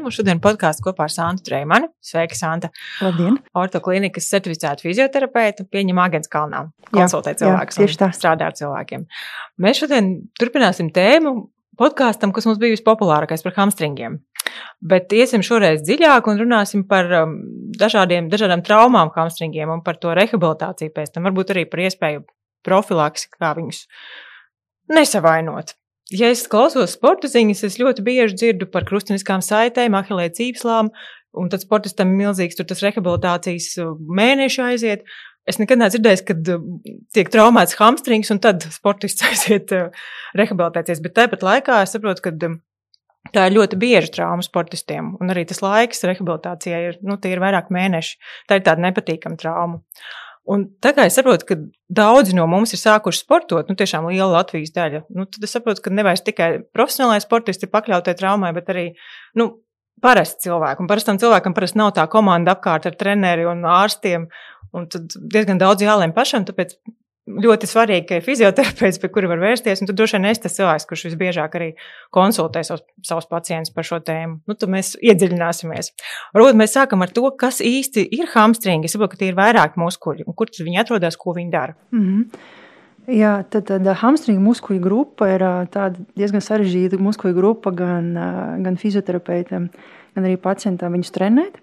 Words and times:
labdien! 0.00 0.04
Mums 0.04 0.16
šodien 0.18 0.40
podkāsts 0.40 0.82
kopā 0.82 1.06
ar 1.06 1.12
Santu 1.12 1.44
Treimani. 1.44 1.88
Sveika, 2.00 2.34
Santa! 2.34 2.70
Labdien! 3.00 3.38
Ortoklinikas 3.54 4.28
certificēta 4.30 4.82
fizioterapeita 4.82 5.64
pieņem 5.70 5.98
Agents 5.98 6.28
Kalnā. 6.28 6.70
Konsultē 6.90 7.34
cilvēkus. 7.36 7.78
Tieši 7.78 7.98
tā. 8.00 8.10
Strādā 8.16 8.48
ar 8.50 8.56
cilvēkiem. 8.56 9.06
Mēs 9.60 9.80
šodien 9.80 10.28
turpināsim 10.38 10.90
tēmu 10.92 11.50
podkāstam, 11.80 12.32
kas 12.32 12.46
mums 12.46 12.58
bija 12.60 12.74
vispopulārākais 12.74 13.44
par 13.44 13.56
hamstringiem. 13.56 14.20
Bet 14.80 15.12
iesim 15.12 15.44
šoreiz 15.46 15.84
dziļāk 15.84 16.26
un 16.28 16.40
runāsim 16.40 16.84
par 16.88 17.08
um, 17.22 17.36
dažādiem, 17.78 18.28
dažādām 18.32 18.64
traumām 18.66 19.12
hamstringiem 19.14 19.70
un 19.70 19.84
par 19.84 20.00
to 20.00 20.12
rehabilitāciju 20.16 20.92
pēc 20.96 21.14
tam. 21.14 21.28
Varbūt 21.28 21.54
arī 21.54 21.66
par 21.70 21.84
iespēju 21.86 22.24
profilaksi, 22.66 23.30
kā 23.38 23.54
viņus 23.56 23.86
nesavainot. 24.92 25.76
Ja 26.10 26.26
es 26.34 26.42
klausos 26.50 26.96
sporta 26.96 27.28
ziņas, 27.30 27.62
es 27.68 27.78
ļoti 27.78 28.02
bieži 28.02 28.34
dzirdu 28.34 28.66
par 28.70 28.82
krustveida 28.88 29.36
saitēm, 29.46 29.94
ahilē 29.94 30.26
cīpslām, 30.34 30.90
un 31.38 31.50
tad 31.52 31.62
sportistam 31.62 32.10
ir 32.10 32.24
milzīgs 32.24 32.58
tas 32.58 32.82
rehabilitācijas 32.82 33.76
uh, 33.78 33.92
mēnešu 34.18 34.64
aiziet. 34.66 35.04
Es 35.48 35.60
nekad 35.60 35.78
neesmu 35.78 36.00
dzirdējis, 36.00 36.24
kad 36.26 36.50
uh, 36.50 36.64
tiek 37.14 37.30
traumēts 37.30 37.78
hamstrings, 37.78 38.32
un 38.34 38.42
tad 38.42 38.66
sportists 38.74 39.22
aiziet 39.28 39.70
uh, 39.76 39.94
rehabilitēties. 40.38 41.02
Bet 41.04 41.14
tāpat 41.20 41.46
laikā 41.46 41.78
es 41.84 41.94
saprotu, 41.94 42.26
ka 42.26 42.34
um, 42.48 42.58
tā 43.30 43.46
ir 43.46 43.54
ļoti 43.60 43.78
bieža 43.78 44.10
trauma 44.18 44.42
sportistiem, 44.42 45.14
un 45.22 45.30
arī 45.30 45.46
tas 45.46 45.62
laiks 45.62 46.02
rehabilitācijai 46.10 46.82
ir, 46.88 46.98
nu, 47.06 47.20
ir 47.22 47.44
vairāk 47.44 47.70
mēneši. 47.70 48.18
Tā 48.50 48.58
ir 48.58 48.66
tāda 48.66 48.82
nepatīkama 48.88 49.38
trauma. 49.38 49.84
Un 50.48 50.64
tā 50.82 50.94
kā 50.96 51.04
es 51.06 51.16
saprotu, 51.18 51.46
ka 51.46 51.56
daudzi 51.92 52.34
no 52.34 52.46
mums 52.50 52.72
ir 52.74 52.80
sākuši 52.80 53.22
sportot, 53.22 53.68
nu, 53.68 53.76
tiešām 53.78 54.08
liela 54.08 54.40
Latvijas 54.40 54.72
daļa, 54.74 55.02
nu, 55.14 55.26
tad 55.28 55.44
es 55.46 55.52
saprotu, 55.54 55.84
ka 55.84 55.92
nevis 55.92 56.24
tikai 56.26 56.48
profesionālais 56.74 57.26
sportists 57.26 57.66
ir 57.66 57.70
pakļautai 57.72 58.16
traumai, 58.18 58.54
bet 58.56 58.72
arī 58.72 58.86
nu, 59.38 59.50
parasti 60.02 60.48
cilvēki. 60.48 60.82
Un 60.82 60.88
parastam 60.90 61.20
cilvēkam 61.20 61.54
parasti 61.56 61.80
nav 61.80 61.92
tā 61.98 62.06
komanda 62.10 62.56
apkārt 62.56 62.88
ar 62.88 62.96
treneri 62.98 63.44
un 63.48 63.66
ārstiem. 63.68 64.26
Un 64.76 64.86
tad 64.90 65.12
diezgan 65.12 65.58
daudz 65.60 65.82
jālēm 65.82 66.14
pašam, 66.16 66.46
tāpēc 66.48 66.76
ļoti 67.44 67.68
svarīgi, 67.70 68.06
ka 68.08 68.18
ir 68.18 68.24
fizioterapeits, 68.26 69.00
pie 69.02 69.10
kura 69.12 69.30
var 69.30 69.42
vērsties. 69.42 69.82
Tur 69.86 69.96
droši 69.96 70.18
vien 70.18 70.28
es 70.30 70.42
tas 70.42 70.56
cilvēks, 70.56 70.86
kurš 70.90 71.06
visbiežāk 71.08 71.56
arī 71.58 71.68
konsultē 72.14 72.62
savus, 72.66 72.84
savus 73.06 73.28
pacientus 73.30 73.74
par 73.74 73.86
šo 73.86 74.00
tēmu. 74.04 74.40
Nu, 74.50 74.56
tad 74.58 74.72
mēs 74.72 74.94
iedziļināsimies. 75.00 75.92
Varbūt 76.36 76.58
mēs 76.60 76.76
sākam 76.78 77.04
ar 77.06 77.12
to, 77.14 77.26
kas 77.40 77.60
īsti 77.64 78.06
ir 78.18 78.30
hamstringi. 78.34 78.90
Es 78.90 78.96
saprotu, 78.96 79.14
ka 79.14 79.22
tie 79.22 79.30
ir 79.30 79.38
vairāk 79.38 79.78
muskuļi 79.80 80.26
un 80.26 80.36
kur 80.38 80.50
viņi 80.50 80.82
atrodas, 80.82 81.18
ko 81.20 81.36
viņi 81.36 81.54
dara. 81.54 81.76
Mm 81.94 82.06
-hmm. 82.06 82.58
Jā, 83.10 83.40
tad, 83.50 83.64
tad 83.70 83.86
hamstringa 84.02 84.42
muskuļu 84.44 84.80
grupa 84.84 85.26
ir 85.32 85.42
diezgan 86.18 86.42
sarežģīta 86.44 86.98
muskuļu 87.00 87.34
grupa 87.34 87.72
gan, 87.74 88.12
gan 88.62 88.76
fizioterapeitam, 88.76 89.70
gan 90.14 90.24
arī 90.28 90.36
pacientam 90.36 90.92
viņus 90.92 91.14
trenēt. 91.16 91.58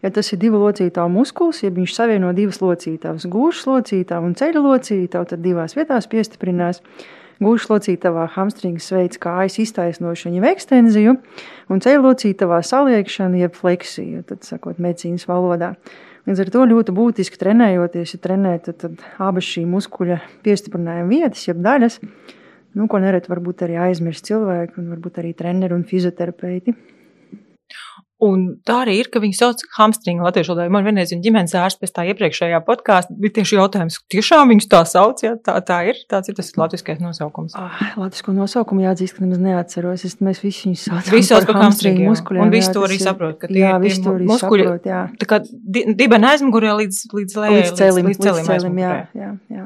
Ja 0.00 0.10
tas 0.14 0.32
ir 0.32 0.40
divu 0.40 0.60
locītāju 0.62 1.12
muskulis, 1.12 1.62
ja 1.64 1.70
viņš 1.74 1.94
savieno 1.96 2.32
divas 2.36 2.60
locītājas, 2.62 3.28
gūžas 3.30 3.66
locītāju 3.68 4.28
un 4.28 4.36
ceļa 4.38 4.62
locītāju, 4.64 5.30
tad 5.32 5.42
divās 5.44 5.76
vietās 5.76 6.08
piestiprinās. 6.10 6.82
Gūžas 7.40 7.70
locītavā 7.70 8.26
hamstrings 8.34 8.90
veids 8.92 9.16
kājas 9.20 9.56
iztaisnošanu, 9.62 10.36
jeb 10.36 10.46
ekstenziju, 10.50 11.14
un 11.72 11.80
ceļa 11.80 12.02
locītavā 12.04 12.58
saliekšanu, 12.68 13.40
jeb 13.40 13.56
fleksiju, 13.56 14.20
tad 14.28 14.44
sakot 14.44 14.76
medicīnas 14.76 15.24
valodā. 15.28 15.70
Līdz 16.28 16.42
ar 16.44 16.50
to 16.52 16.66
ļoti 16.68 16.92
būtiski 16.92 17.40
trenējoties, 17.40 18.12
ja 18.12 18.20
trenēt, 18.20 18.68
tad, 18.68 18.76
tad 18.82 19.04
abas 19.24 19.48
šī 19.48 19.64
muskuļa 19.72 20.20
piestiprinājuma 20.44 21.08
vietas, 21.08 21.46
jeb 21.48 21.64
daļas, 21.64 21.96
nu, 22.76 22.86
ko 22.92 23.00
nereti 23.00 23.32
varbūt 23.32 23.64
arī 23.64 23.80
aizmirst 23.88 24.28
cilvēki, 24.28 24.76
un 24.82 24.92
varbūt 24.92 25.22
arī 25.22 25.32
treneri 25.36 25.76
un 25.78 25.86
fizioterapeiti. 25.88 26.76
Un 28.20 28.42
tā 28.68 28.82
arī 28.82 28.98
ir, 29.00 29.08
ka 29.08 29.20
viņi 29.22 29.36
sauc 29.38 29.62
hamstringu 29.78 30.26
latviešu 30.26 30.52
valodā. 30.52 30.68
Man 30.72 30.84
vienreiz 30.84 31.12
viņa 31.14 31.24
ģimenes 31.24 31.54
ārsts 31.56 31.80
pēc 31.80 31.92
tā 31.96 32.04
iepriekšējā 32.10 32.58
podkāstā 32.66 33.14
bija 33.16 33.38
tieši 33.38 33.56
jautājums, 33.56 33.96
tiešām 34.12 34.52
viņus 34.52 34.68
tā 34.68 34.80
sauc, 34.88 35.22
ja 35.24 35.36
tā, 35.40 35.54
tā 35.64 35.78
ir. 35.88 36.00
Tāds 36.10 36.28
ir 36.28 36.36
tas 36.36 36.50
latviskais 36.60 37.00
nosaukums. 37.00 37.54
Oh, 37.56 37.78
Latviešu 38.02 38.34
nosaukumu 38.36 38.84
jāatzīst, 38.84 39.16
ka 39.16 39.24
nemaz 39.24 39.40
neatceros. 39.44 40.04
Es, 40.04 40.18
mēs 40.20 40.42
visi 40.44 40.68
viņus 40.68 40.82
saucam 40.90 41.16
visi 41.16 41.38
par, 41.38 41.60
hamstringu 41.64 42.10
muskuļiem. 42.10 42.42
Un 42.44 42.52
visi 42.52 42.74
to 42.74 42.82
arī 42.84 42.98
saprot, 43.00 43.38
ka 43.40 43.48
tie 43.48 43.62
jā, 43.62 43.76
ir 43.78 43.96
tie 43.96 44.16
muskuļi. 44.32 44.66
Saprot, 44.66 44.90
jā. 44.90 45.04
Tā 45.22 45.30
kā 45.30 45.40
dibena 46.02 46.34
aizmugurē 46.34 46.74
līdz, 46.82 47.00
līdz 47.16 47.38
lejai. 47.40 47.62
Līdz 47.62 47.72
celim, 47.80 48.10
līdz, 48.10 48.26
līdz 48.26 48.50
celim, 48.50 48.82
jā, 48.84 48.92
jā, 49.16 49.30
jā. 49.56 49.64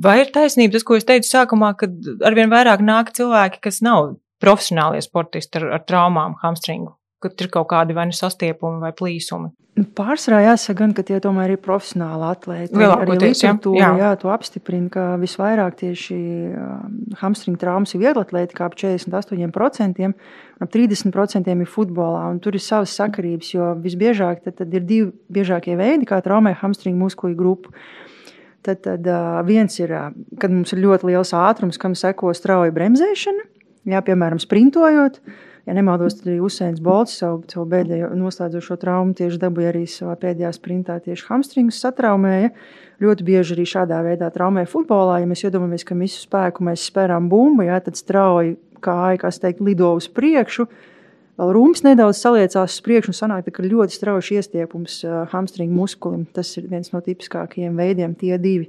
Vai 0.00 0.20
ir 0.22 0.32
taisnība 0.32 0.78
tas, 0.78 0.86
ko 0.86 0.96
es 0.96 1.04
teicu 1.04 1.28
sākumā, 1.28 1.74
kad 1.76 1.92
arvien 2.24 2.48
vairāk 2.52 2.80
nāk 2.80 3.12
cilvēki, 3.16 3.60
kas 3.66 3.82
nav 3.84 4.14
profesionālie 4.40 5.02
sportisti 5.04 5.60
ar, 5.60 5.68
ar 5.76 5.84
traumām, 5.84 6.38
hamstringu? 6.40 6.94
Ka 7.20 7.30
ir 7.36 7.50
kaut 7.52 7.68
kādi 7.70 7.96
vai 7.96 8.08
nu 8.10 8.16
sastiepumi 8.16 8.80
vai 8.82 8.92
plīsumi. 8.96 9.52
Nu, 9.78 9.84
pārsvarā 9.96 10.40
jāsaka, 10.42 10.74
gan, 10.80 10.90
ka 10.96 11.04
tie 11.06 11.20
tomēr 11.22 11.54
ir 11.54 11.60
profesionāli 11.62 12.26
atlēti. 12.26 12.74
Arī 12.74 13.14
literatūra 13.14 13.78
jā. 13.78 13.90
Jā, 14.00 14.08
to 14.20 14.28
apstiprina, 14.32 14.90
ka 14.92 15.04
visvairāk 15.20 15.76
tieši 15.78 16.16
um, 16.50 16.96
hamstringa 17.20 17.60
traumas 17.62 17.94
ir 17.94 18.02
vieglatlēti, 18.02 18.56
kā 18.58 18.66
ap 18.66 18.74
48%, 18.76 20.08
un 20.10 20.66
ap 20.66 20.72
30% 20.74 21.52
ir 21.54 21.70
futbolā. 21.70 22.24
Tur 22.44 22.58
ir 22.58 22.64
savas 22.64 22.96
sakarības, 22.98 23.52
jo 23.54 23.72
visbiežāk 23.80 24.42
tad, 24.44 24.58
tad 24.58 24.74
ir 24.74 24.84
divi 24.88 25.12
biežākie 25.32 25.78
veidi, 25.80 26.08
kā 26.10 26.18
traumē 26.24 26.56
hamstringa 26.60 27.00
muskuļu 27.00 27.38
grupu. 27.38 27.72
Tad, 28.66 28.82
tad 28.84 29.06
uh, 29.08 29.38
viens 29.46 29.78
ir, 29.80 29.94
uh, 29.96 30.10
kad 30.42 30.52
mums 30.52 30.74
ir 30.74 30.82
ļoti 30.82 31.12
liels 31.12 31.30
ātrums, 31.32 31.80
kam 31.80 31.94
seko 31.96 32.34
strauja 32.36 32.74
bremzēšana, 32.76 33.46
jā, 33.94 34.02
piemēram, 34.04 34.42
sprintojot. 34.42 35.22
Uh, 35.22 35.46
ja 35.70 35.76
nemaldos, 35.76 36.16
tad 36.18 36.26
arī 36.26 36.40
Usains 36.42 36.80
Bolts 36.82 37.14
savu, 37.20 37.44
savu 37.50 37.68
pēdējo 37.70 38.08
noslēdzošo 38.18 38.76
traumu 38.82 39.14
tieši 39.14 39.38
dabūja 39.38 39.68
arī 39.70 39.84
savā 39.86 40.16
pēdējā 40.18 40.50
sprintā 40.56 40.96
tieši 41.04 41.28
hamstringus 41.28 41.78
satraumēja. 41.84 42.50
Ļoti 43.00 43.26
bieži 43.28 43.54
arī 43.54 43.66
šādā 43.70 44.00
veidā 44.04 44.32
traumē 44.34 44.66
futbolā. 44.68 45.20
Ja 45.22 45.28
mēs 45.30 45.44
iedomājamies, 45.46 45.86
ka 45.86 45.96
visu 45.96 46.24
spēku 46.24 46.66
mēs 46.66 46.88
spērām 46.90 47.28
bumbu, 47.30 47.68
jā, 47.68 47.78
tad 47.86 48.00
strauji 48.00 48.56
kāja, 48.82 49.20
kas 49.22 49.38
teikt, 49.38 49.62
lido 49.64 49.92
uz 49.94 50.10
priekšu. 50.10 50.66
Vēl 51.40 51.54
rūms 51.56 51.84
nedaudz 51.86 52.18
saliecās 52.18 52.74
uz 52.74 52.82
priekšu 52.84 53.14
un 53.14 53.20
sanāk, 53.20 53.52
ka 53.54 53.64
ļoti 53.64 53.96
strauji 53.96 54.40
iestiepums 54.40 54.98
hamstringa 55.30 55.72
muskulim. 55.72 56.26
Tas 56.34 56.50
ir 56.58 56.66
viens 56.72 56.90
no 56.92 57.00
tipiskākajiem 57.04 57.78
veidiem, 57.78 58.18
tie 58.18 58.34
divi. 58.42 58.68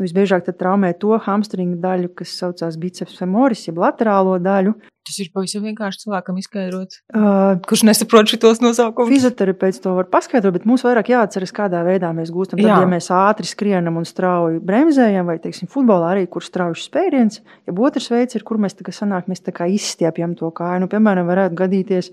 Visbiežāk 0.00 0.48
traumē 0.58 0.90
to 0.98 1.14
hamstringa 1.22 1.78
daļu, 1.84 2.10
kas 2.18 2.32
saucās 2.40 2.80
biceps 2.80 3.20
femoris, 3.20 3.68
jeb 3.68 3.78
laterālo 3.78 4.40
daļu. 4.42 4.74
Tas 5.04 5.18
ir 5.20 5.28
pavisam 5.34 5.64
vienkārši 5.66 6.06
cilvēkam 6.06 6.38
izskaidrot, 6.40 6.94
uh, 7.12 7.58
kurš 7.68 7.82
nesaprot 7.84 8.30
šos 8.32 8.62
nosaukumus. 8.64 9.12
Fizioterapeits 9.12 9.82
to 9.84 9.92
var 9.98 10.08
paskaidrot, 10.08 10.54
bet 10.56 10.64
mums 10.68 10.84
vairāk 10.86 11.10
jāatceras, 11.12 11.52
kādā 11.52 11.82
veidā 11.84 12.08
mēs 12.16 12.32
gūstam. 12.32 12.56
Tad, 12.56 12.70
Jā. 12.70 12.78
ja 12.80 12.88
mēs 12.88 13.10
ātri 13.12 13.48
skrienam 13.48 14.00
un 14.00 14.08
strauji 14.08 14.62
bremzējam, 14.64 15.28
vai, 15.28 15.36
teiksim, 15.44 15.68
futbolā 15.72 16.14
arī, 16.14 16.24
kur 16.32 16.46
strauji 16.46 16.80
spēriens, 16.86 17.42
ja 17.68 17.76
otrs 17.76 18.08
veids 18.14 18.38
ir, 18.38 18.46
kur 18.48 18.62
mēs 18.62 18.78
tā 18.78 18.88
kā 18.88 18.96
sanāk, 18.96 19.28
mēs 19.28 19.44
tā 19.44 19.52
kā 19.52 19.68
izstiepjam 19.68 20.38
to 20.40 20.48
kāju. 20.56 20.86
Nu, 20.86 20.90
piemēram, 20.92 21.28
varētu 21.28 21.60
gadīties, 21.60 22.10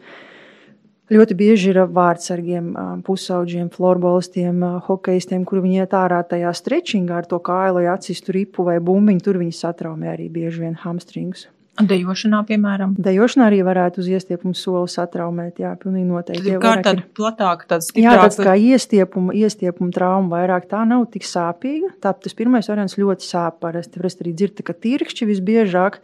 Ļoti 1.12 1.36
bieži 1.36 1.74
ir 1.74 1.78
vārdsargiem, 1.92 2.70
pusauģiem, 3.04 3.68
florbolistiem, 3.74 4.62
hokeistiem, 4.86 5.44
kur 5.44 5.60
viņi 5.60 5.82
iet 5.84 5.96
ārā 5.98 6.22
tajā 6.24 6.54
strečingā 6.56 7.18
ar 7.20 7.28
to 7.28 7.42
kāju, 7.44 7.82
lai 7.82 7.90
atsistu 7.92 8.32
ripu 8.38 8.64
vai 8.64 8.78
bumbiņu. 8.80 9.26
Tur 9.26 9.42
viņi 9.42 9.58
satraumē 9.58 10.14
arī 10.14 10.30
bieži 10.32 10.64
vien 10.64 10.78
hamstrings. 10.86 11.50
Dejošanā, 11.80 12.42
piemēram. 12.50 12.98
Dejošanā 13.00 13.46
arī 13.48 13.62
varētu 13.64 14.02
uz 14.04 14.10
iestiepumu 14.12 14.52
soli 14.58 14.92
satraumēt. 14.92 15.62
Jā, 15.64 15.72
pilnīgi 15.80 16.10
noteikti. 16.10 16.58
Tā 16.60 16.74
ir 16.76 16.84
tāda 16.84 17.06
platāka, 17.16 17.70
tāda 17.70 17.86
stiprāka. 17.86 18.04
Jā, 18.04 18.16
tāds 18.20 18.40
kā 18.44 18.56
iestiepuma, 18.60 19.36
iestiepuma 19.40 19.96
trauma 19.96 20.36
vairāk 20.36 20.68
tā 20.72 20.84
nav 20.90 21.06
tik 21.14 21.24
sāpīga. 21.26 21.94
Tā 22.04 22.12
tas 22.12 22.36
pirmais 22.38 22.68
variants 22.68 23.00
ļoti 23.00 23.26
sāp 23.26 23.62
parasti. 23.64 24.02
Parasti 24.02 24.28
arī 24.28 24.36
dzird, 24.36 24.62
ka 24.68 24.76
tirkšķi 24.76 25.30
visbiežāk 25.32 26.02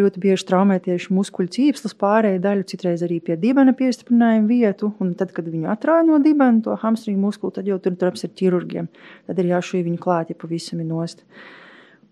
ļoti 0.00 0.22
bieži 0.24 0.46
traumē 0.48 0.78
tieši 0.80 1.12
muskuļu 1.12 1.52
cīpslas 1.58 1.94
pārējai 2.00 2.40
daļu, 2.42 2.66
citreiz 2.72 3.04
arī 3.04 3.20
pie 3.20 3.36
dibena 3.40 3.76
piestiprinājuma 3.76 4.48
vietu. 4.48 4.94
Un 5.04 5.12
tad, 5.18 5.36
kad 5.36 5.48
viņu 5.52 5.68
atrāja 5.76 6.08
no 6.08 6.22
dibena, 6.24 6.62
to 6.64 6.78
hamstringu 6.80 7.20
muskuli, 7.28 7.58
tad 7.58 7.68
jau 7.68 7.76
tur 7.84 8.00
darbs 8.00 8.24
ar 8.24 8.32
ķirurgiem. 8.32 8.88
Tad 9.28 9.44
ir 9.44 9.52
jāšuj 9.52 9.84
viņu 9.90 10.00
klāt, 10.00 10.32
ja 10.32 10.40
pavisam 10.40 10.80
ir 10.80 10.88
nost. 10.88 11.26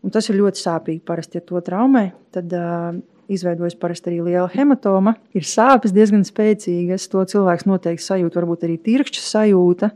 Un 0.01 0.13
tas 0.15 0.29
ir 0.31 0.39
ļoti 0.39 0.63
sāpīgi. 0.63 1.03
Parasti, 1.07 1.41
ja 1.41 1.45
to 1.45 1.61
traumē, 1.65 2.07
tad 2.35 2.53
uh, 2.57 2.95
izveidojas 3.31 3.77
parasti 3.79 4.11
arī 4.11 4.23
liela 4.31 4.49
hematoma. 4.53 5.15
Ir 5.37 5.47
sāpes 5.47 5.95
diezgan 5.95 6.25
spēcīgas. 6.27 7.09
To 7.13 7.25
cilvēks 7.29 7.69
noteikti 7.69 8.07
sajūt, 8.07 8.39
varbūt 8.41 8.67
arī 8.67 8.79
tirkšķa 8.87 9.27
sajūta. 9.27 9.93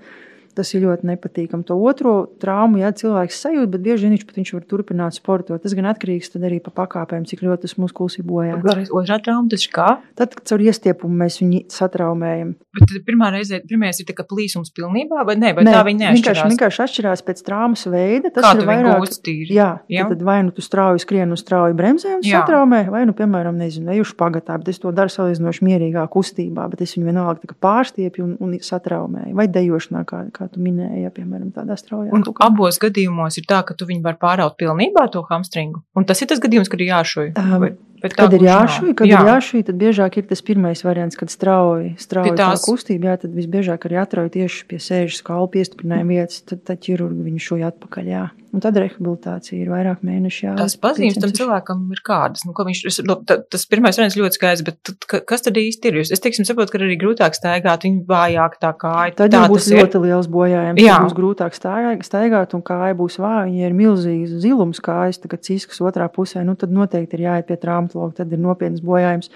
Tas 0.54 0.70
ir 0.74 0.84
ļoti 0.84 1.08
nepatīkami. 1.10 1.66
To 1.68 1.78
otro 1.82 2.14
traumu, 2.42 2.78
ja 2.82 2.92
cilvēks 2.94 3.40
sajūt, 3.46 3.70
bet 3.72 3.84
bieži 3.84 4.06
vien 4.06 4.14
viņš 4.14 4.26
pat 4.28 4.38
viņš 4.40 4.52
var 4.54 4.66
turpināt 4.70 5.18
sportot. 5.18 5.62
Tas 5.62 5.74
gan 5.76 5.88
atkarīgs 5.90 6.30
arī 6.38 6.60
no 6.62 6.74
pakāpēm, 6.74 7.26
cik 7.28 7.42
ļoti 7.46 7.66
tas 7.66 7.76
muskulis 7.80 8.18
ir 8.20 8.28
bojāts. 8.28 8.92
Otrā 8.94 9.18
trauma 9.24 9.50
tas 9.50 9.66
ir 9.66 9.72
kā? 9.74 9.88
Tad, 10.18 10.36
kad 10.38 10.46
caur 10.52 10.64
iestiepumu 10.64 11.18
mēs 11.24 11.40
viņu 11.42 11.64
satraumējam. 11.74 12.54
Bet 12.78 12.94
pirmā 13.06 13.30
reize, 13.34 13.60
pirmais 13.68 14.00
ir 14.02 14.10
plīsums 14.14 14.72
pilnībā, 14.74 15.24
vai 15.26 15.36
ne? 15.38 15.52
Vai 15.56 15.66
nē, 15.66 15.74
tā 15.74 15.82
viņa? 15.86 16.12
Vienkārši, 16.16 16.46
vienkārši 16.54 16.82
atšķirās 16.86 17.24
pēc 17.26 17.42
traumas 17.46 17.84
veida. 17.90 18.30
Tas 18.34 18.46
kā 18.46 18.54
ir 18.58 18.68
vairāk 18.68 19.18
tīri. 19.24 19.54
Jā, 19.54 19.68
jā. 19.90 20.06
Tad 20.10 20.22
vai 20.26 20.38
nu 20.46 20.54
tu 20.54 20.64
strauji 20.64 21.02
skrien 21.04 21.34
uz 21.34 21.42
strauji 21.44 21.76
bremzē 21.78 22.16
un 22.18 22.24
jā. 22.26 22.40
satraumē, 22.40 22.84
vai 22.92 23.04
nu, 23.08 23.14
piemēram, 23.16 23.56
nezinu, 23.60 23.92
ejuši 23.94 24.16
pagatā, 24.20 24.58
bet 24.60 24.72
es 24.72 24.80
to 24.82 24.92
daru 24.94 25.12
salīdzinoši 25.12 25.66
mierīgā 25.68 26.04
kustībā, 26.12 26.66
bet 26.72 26.84
es 26.84 26.94
viņu 26.96 27.10
vienalga 27.10 27.58
pārstiepju 27.64 28.26
un, 28.26 28.34
un 28.42 28.56
satraumēju. 28.64 29.34
Vai 29.38 29.46
dejošanā, 29.52 30.04
kā, 30.08 30.24
kā 30.34 30.43
tu 30.52 30.62
minēji, 30.64 31.04
ja, 31.04 31.12
piemēram, 31.14 31.50
tādā 31.54 31.76
straujā. 31.80 32.12
Un 32.14 32.24
abos 32.46 32.78
gadījumos 32.82 33.38
ir 33.40 33.48
tā, 33.50 33.62
ka 33.66 33.76
tu 33.78 33.88
viņu 33.88 34.04
var 34.04 34.18
pāraut 34.20 34.58
pilnībā 34.60 35.06
to 35.14 35.24
hamstringu. 35.30 35.82
Un 35.96 36.06
tas 36.08 36.22
ir 36.22 36.30
tas 36.30 36.42
gadījums, 36.42 36.70
kad 36.72 36.82
ir 36.82 36.92
jāšuj. 36.92 37.32
Um, 37.40 37.68
Bet 38.04 38.12
kad 38.18 38.34
ir 38.36 38.42
jāšuj, 38.44 38.90
kad 38.98 39.08
jā. 39.08 39.22
ir 39.22 39.30
jāšuj, 39.32 39.62
tad 39.64 39.78
biežāk 39.80 40.18
ir 40.20 40.26
tas 40.28 40.44
pirmais 40.44 40.84
variants, 40.84 41.16
kad 41.16 41.32
strauji, 41.32 41.94
strauji 41.96 42.34
tās... 42.36 42.60
tā 42.60 42.68
kustība, 42.68 43.14
jā, 43.14 43.22
tad 43.24 43.32
visbiežāk 43.32 43.88
arī 43.88 43.96
atrauj 44.02 44.28
tieši 44.34 44.66
pie 44.68 44.80
sēžas 44.84 45.22
skalu 45.22 45.48
piestiprinājuma 45.54 46.18
vietas, 46.18 46.42
tad, 46.44 46.60
tad 46.68 46.82
ķirurgi 46.84 47.24
viņu 47.24 47.44
šuj 47.46 47.64
atpakaļ, 47.70 48.10
jā. 48.12 48.26
Un 48.54 48.62
tad 48.62 48.76
rehabilitācija 48.78 49.56
ir 49.58 49.70
vairāk 49.72 50.04
mēneši 50.06 50.44
jā. 50.44 50.52
Tās 50.60 50.76
pazīmes 50.78 51.16
tam 51.18 51.32
cilvēkam 51.34 51.80
ir 51.90 52.02
kādas, 52.06 52.44
nu, 52.46 52.52
viņš, 52.54 52.82
es, 52.86 53.00
no, 53.08 53.16
tā, 53.26 53.40
tas 53.50 53.64
pirmais 53.66 53.96
variants 53.98 54.14
ļoti 54.20 54.38
skaists, 54.38 54.66
bet 54.68 54.78
tad, 54.86 55.24
kas 55.26 55.42
tad 55.42 55.58
īsti 55.58 55.90
ir? 55.90 55.98
Es, 56.04 56.22
teiksim, 56.22 56.46
saprotu, 56.46 56.70
ka 56.70 56.78
arī 56.78 56.94
grūtāk 57.00 57.34
staigāt, 57.34 57.88
viņi 57.88 58.04
vājāk 58.06 58.54
tā 58.62 58.70
kāja. 58.78 59.16
Tad 59.18 59.34
tā 59.34 59.40
būs 59.50 59.66
ļoti 59.72 59.98
ir. 59.98 60.04
liels 60.06 60.30
bojājums, 60.30 60.84
jā. 60.84 61.00
būs 61.02 61.16
grūtāk 61.18 61.58
staigāt 61.58 62.54
un 62.54 62.62
kāja 62.68 62.94
būs 63.00 63.18
vāja, 63.24 63.48
ja 63.50 63.72
ir 63.72 63.74
milzīgs 63.74 64.38
zilums 64.44 64.78
kājas, 64.84 65.18
tagad 65.24 65.42
ciskas 65.48 65.82
otrā 65.82 66.06
pusē, 66.14 66.44
nu 66.46 66.54
tad 66.60 66.70
noteikti 66.74 67.18
ir 67.18 67.26
jāiet 67.26 67.50
pie 67.50 67.58
traumatologa, 67.94 68.16
tad 68.18 68.32
ir 68.32 68.40
nopietnas 68.42 68.82
bojājums. 68.82 69.30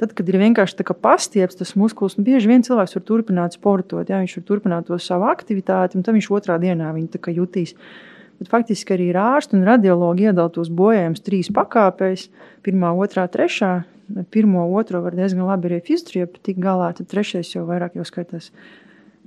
Tad, 0.00 0.14
kad 0.16 0.28
ir 0.28 0.38
vienkārši 0.40 0.84
pastieps 1.00 1.56
tas 1.56 1.74
muskulis, 1.76 2.16
nu, 2.16 2.24
bieži 2.24 2.48
vien 2.48 2.62
cilvēks 2.62 2.96
var 2.96 3.04
turpināt 3.04 3.54
sportot, 3.54 4.08
jā, 4.08 4.18
viņš 4.20 4.38
var 4.38 4.44
turpināt 4.48 4.86
to 4.86 4.98
savu 4.98 5.28
aktivitāti, 5.28 5.96
un 5.96 6.02
tad 6.02 6.14
viņš 6.14 6.30
otrā 6.30 6.58
dienā 6.58 6.92
viņu 6.94 7.34
jutīs. 7.36 7.74
Bet 8.40 8.48
faktiski 8.48 8.94
arī 8.94 9.12
ārsti 9.12 9.58
un 9.58 9.66
radiologi 9.68 10.24
iedala 10.24 10.48
tos 10.48 10.70
bojājumus 10.72 11.20
trīs 11.20 11.50
pakāpēs, 11.52 12.30
pirmā, 12.64 12.94
otrā, 12.96 13.28
trešā. 13.28 13.84
Pirmo, 14.32 14.64
otro 14.74 15.04
var 15.04 15.14
diezgan 15.14 15.46
labi 15.46 15.68
arī 15.68 15.82
fizioterapija 15.86 16.42
tik 16.42 16.56
galā, 16.58 16.88
tad 16.96 17.06
trešais 17.12 17.52
jau 17.52 17.62
vairāk 17.68 17.94
jau 17.94 18.02
skaitās 18.02 18.48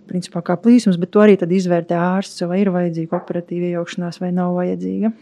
principā 0.10 0.42
kā 0.44 0.58
plīsums, 0.60 0.98
bet 1.00 1.14
to 1.14 1.22
arī 1.24 1.38
izvērtē 1.38 1.96
ārsts, 1.96 2.44
vai 2.50 2.60
ir 2.66 2.74
vajadzīga 2.74 3.16
operatīva 3.16 3.70
iejaukšanās 3.70 4.20
vai 4.20 4.34
nav 4.36 4.58
vajadzīga 4.58 5.14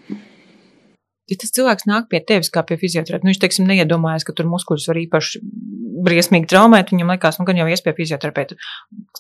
ja 1.31 1.39
tas 1.41 1.53
cilvēks 1.55 1.87
nāk 1.89 2.09
pie 2.11 2.21
tevis 2.27 2.51
kā 2.53 2.63
pie 2.67 2.77
fizioterapeita, 2.81 3.25
nu 3.25 3.31
viņš, 3.31 3.41
teiksim, 3.41 3.67
neiedomājas, 3.69 4.25
ka 4.27 4.35
tur 4.37 4.49
muskuļus 4.51 4.87
var 4.91 4.99
īpaši 5.01 5.41
briesmīgi 6.01 6.49
traumēt, 6.49 6.91
viņam 6.93 7.13
liekas, 7.13 7.37
nu 7.39 7.45
gan 7.47 7.59
jau 7.61 7.67
iespēja 7.71 7.97
fizioterapeita. 7.97 8.57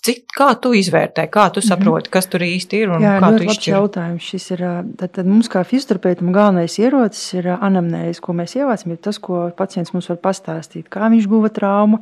Cik, 0.01 0.23
kā 0.37 0.49
tu 0.61 0.73
izvērtē, 0.77 1.27
kā 1.31 1.47
tu 1.53 1.61
mhm. 1.61 1.67
saproti, 1.69 2.11
kas 2.13 2.29
tur 2.31 2.45
īsti 2.45 2.81
ir 2.83 2.95
un 2.95 3.05
Jā, 3.05 3.17
kā 3.21 3.31
tu 3.35 3.47
izšķir? 3.47 3.75
jautājums. 3.75 4.29
Šis 4.31 4.49
ir, 4.55 4.65
tad, 4.99 5.13
tad 5.17 5.29
mums 5.29 5.51
kā 5.51 5.63
fizioterapeitam 5.67 6.33
galvenais 6.35 6.77
ierocis 6.81 7.37
ir 7.37 7.51
anamnēzes, 7.57 8.21
ko 8.23 8.35
mēs 8.37 8.57
ievācam, 8.59 8.95
ir 8.95 9.01
tas, 9.03 9.21
ko 9.21 9.47
pacients 9.57 9.93
mums 9.95 10.09
var 10.11 10.21
pastāstīt, 10.23 10.89
kā 10.91 11.11
viņš 11.13 11.29
guva 11.31 11.51
traumu, 11.53 12.01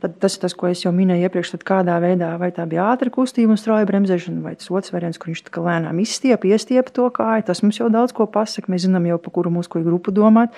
Tad 0.00 0.14
tas 0.22 0.36
ir 0.36 0.40
tas, 0.44 0.54
ko 0.56 0.68
es 0.70 0.80
jau 0.80 0.92
minēju 0.96 1.28
iepriekš, 1.28 1.52
kādā 1.66 1.98
veidā, 2.00 2.30
vai 2.40 2.48
tā 2.56 2.64
bija 2.68 2.86
ātra 2.88 3.12
kustība 3.12 3.52
un 3.52 3.58
strauja 3.60 3.88
bremzēšana, 3.88 4.40
vai 4.44 4.54
tas 4.56 4.70
otrs 4.72 4.94
variants, 4.94 5.20
kur 5.20 5.28
viņš 5.28 5.42
tā 5.44 5.64
lēnām 5.66 6.00
izstiep, 6.00 6.46
iestiep 6.48 6.88
to 6.96 7.10
kāju. 7.12 7.44
Tas 7.50 7.60
mums 7.60 7.80
jau 7.82 7.90
daudz 7.92 8.14
ko 8.16 8.24
pasaka. 8.24 8.72
Mēs 8.72 8.86
zinām 8.86 9.10
jau, 9.10 9.18
pa 9.20 9.32
kuru 9.34 9.52
muskuļu 9.58 9.90
grupu 9.90 10.14
domāt. 10.16 10.56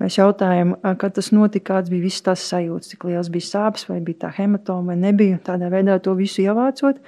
Mēs 0.00 0.16
jautājām, 0.16 0.76
kad 1.02 1.18
tas 1.18 1.28
notika, 1.34 1.74
kāds 1.74 1.90
bija 1.92 2.06
viss 2.06 2.24
tas 2.24 2.46
sajūts, 2.46 2.94
cik 2.94 3.10
liels 3.10 3.28
bija 3.32 3.48
sāpes, 3.48 3.84
vai 3.90 3.98
bija 4.00 4.22
tā 4.22 4.30
hematoma, 4.38 4.94
vai 4.94 4.96
nebija. 5.02 5.42
Tādā 5.44 5.68
veidā 5.72 5.98
to 6.00 6.14
visu 6.16 6.46
ievācot. 6.46 7.02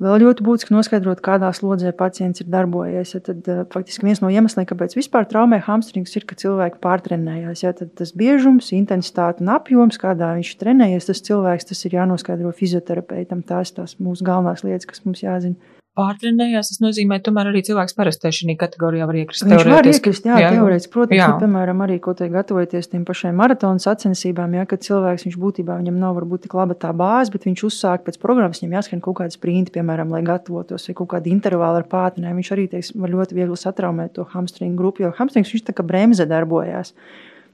Vēl 0.00 0.22
ļoti 0.22 0.44
būtiski 0.46 0.72
noskaidrot, 0.72 1.18
kādā 1.20 1.50
slodzē 1.52 1.90
pacients 1.96 2.40
ir 2.40 2.46
darbojies. 2.48 3.10
Ja 3.12 3.20
tad, 3.24 3.42
uh, 3.52 3.66
faktiski 3.68 4.06
viens 4.06 4.22
no 4.22 4.30
iemesliem, 4.32 4.64
kāpēc 4.70 4.96
vispār 4.96 5.26
traumē 5.28 5.58
hamstrings, 5.66 6.14
ir, 6.16 6.24
ka 6.24 6.38
cilvēki 6.40 6.80
pārtrenējās. 6.80 7.64
Ja 7.66 7.74
tad 7.76 7.92
tas 8.00 8.14
biežums, 8.16 8.70
intensitāte 8.72 9.44
un 9.44 9.52
apjoms, 9.52 10.00
kādā 10.00 10.32
viņš 10.38 10.54
trenējies, 10.62 11.10
tas 11.10 11.20
cilvēks, 11.28 11.68
tas 11.68 11.84
ir 11.84 11.98
jānoskaidro 11.98 12.54
fizioterapeitam. 12.56 13.44
Tās 13.44 13.74
ir 13.74 13.82
tās 13.82 13.98
mūsu 14.00 14.24
galvenās 14.24 14.64
lietas, 14.64 14.88
kas 14.88 15.04
mums 15.04 15.20
jāzina 15.20 15.76
pārtrenējās, 16.00 16.72
tas 16.72 16.80
nozīmē, 16.82 17.20
tomēr 17.24 17.50
arī 17.52 17.62
cilvēks 17.66 17.96
parasti 17.98 18.32
šī 18.34 18.56
kategorijā 18.58 19.06
var 19.08 19.18
iekrist. 19.20 19.44
Viņš 19.46 19.68
var 19.68 19.88
iekrist, 19.90 20.26
jā, 20.26 20.40
jā 20.40 20.50
teorētiski. 20.56 20.92
Protams, 20.94 21.18
jā. 21.18 21.28
Nu, 21.30 21.38
piemēram, 21.44 21.84
arī, 21.86 21.98
ko 22.02 22.14
te 22.18 22.28
gatavoties 22.32 22.90
tiem 22.90 23.04
pašiem 23.08 23.36
maratonu 23.38 23.82
sacensībām, 23.82 24.56
ja, 24.58 24.66
kad 24.70 24.84
cilvēks, 24.86 25.26
viņš 25.28 25.38
būtībā, 25.44 25.78
viņam 25.82 26.00
nav 26.00 26.16
varbūt 26.18 26.46
tik 26.46 26.56
laba 26.58 26.76
tā 26.78 26.90
bāze, 26.96 27.32
bet 27.34 27.46
viņš 27.48 27.64
uzsāk 27.70 28.04
pēc 28.08 28.20
programmas, 28.22 28.62
viņam 28.62 28.76
jāskan 28.80 29.04
kaut 29.04 29.20
kāda 29.20 29.36
sprinta, 29.36 29.74
piemēram, 29.76 30.12
lai 30.14 30.22
gatavotos, 30.26 30.88
vai 30.88 30.96
kaut 30.98 31.12
kāda 31.14 31.30
intervāla 31.32 31.82
ar 31.82 31.88
pātnēm. 31.90 32.38
Viņš 32.40 32.52
arī, 32.56 32.68
teiks, 32.72 32.94
var 32.96 33.12
ļoti 33.12 33.38
viegli 33.38 33.58
satraumēt 33.60 34.16
to 34.16 34.26
hamstringu 34.34 34.78
grupu, 34.80 35.04
jo 35.04 35.14
hamstrings 35.18 35.52
viņš 35.54 35.68
tā 35.68 35.76
kā 35.76 35.86
bremze 35.86 36.26
darbojās. 36.30 36.94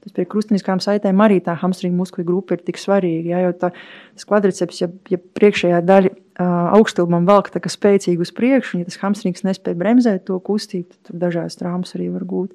Tas 0.07 0.15
pie 0.15 0.23
krustveida 0.29 0.77
saitēm 0.79 1.19
arī 1.23 1.41
tā 1.43 1.57
hamstringa 1.59 1.99
muskuļu 1.99 2.27
grupa 2.29 2.55
ir 2.55 2.63
tik 2.63 2.79
svarīga. 2.79 3.33
Ja, 3.33 3.43
jo 3.43 3.51
tā, 3.59 3.73
tas 4.15 4.27
kvadriceps, 4.29 4.79
ja, 4.79 4.87
ja 5.11 5.19
priekšējā 5.19 5.81
daļa 5.83 6.13
augstilumam 6.77 7.25
velk 7.27 7.49
tā 7.53 7.61
kā 7.63 7.69
spēcīgi 7.71 8.21
uz 8.21 8.31
priekšu, 8.35 8.77
un 8.77 8.83
ja 8.83 8.89
tas 8.89 8.99
hamstrings 9.01 9.43
nespēja 9.47 9.79
bremzēt 9.79 10.27
to 10.29 10.37
kustību, 10.39 10.91
tad 10.93 11.09
tur 11.09 11.21
dažādas 11.25 11.57
traumas 11.59 11.95
arī 11.97 12.11
var 12.13 12.27
būt. 12.29 12.53